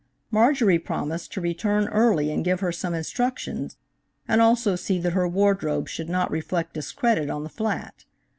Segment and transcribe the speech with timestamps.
[0.31, 3.77] Marjorie promised to return early and give her some instructions
[4.27, 8.05] and also see that her wardrobe should not reflect discredit on the flat.